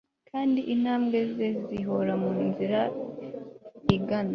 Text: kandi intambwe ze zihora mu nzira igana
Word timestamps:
kandi 0.29 0.59
intambwe 0.73 1.19
ze 1.33 1.47
zihora 1.67 2.13
mu 2.21 2.31
nzira 2.47 2.81
igana 3.95 4.29